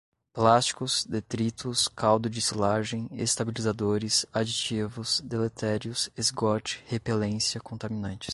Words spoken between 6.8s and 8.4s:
repelência, contaminantes